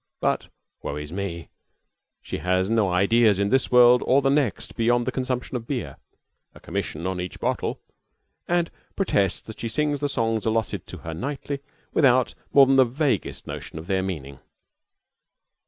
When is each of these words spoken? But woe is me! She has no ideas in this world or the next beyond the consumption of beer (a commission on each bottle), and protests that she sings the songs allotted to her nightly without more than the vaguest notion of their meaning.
But 0.19 0.47
woe 0.81 0.95
is 0.95 1.13
me! 1.13 1.49
She 2.23 2.39
has 2.39 2.71
no 2.71 2.91
ideas 2.91 3.37
in 3.37 3.49
this 3.49 3.71
world 3.71 4.01
or 4.07 4.23
the 4.23 4.31
next 4.31 4.75
beyond 4.75 5.05
the 5.05 5.11
consumption 5.11 5.55
of 5.55 5.67
beer 5.67 5.97
(a 6.55 6.59
commission 6.59 7.05
on 7.05 7.21
each 7.21 7.39
bottle), 7.39 7.79
and 8.47 8.71
protests 8.95 9.41
that 9.41 9.59
she 9.59 9.69
sings 9.69 9.99
the 9.99 10.09
songs 10.09 10.47
allotted 10.47 10.87
to 10.87 10.97
her 11.05 11.13
nightly 11.13 11.59
without 11.93 12.33
more 12.51 12.65
than 12.65 12.77
the 12.77 12.83
vaguest 12.85 13.45
notion 13.45 13.77
of 13.77 13.85
their 13.85 14.01
meaning. 14.01 14.39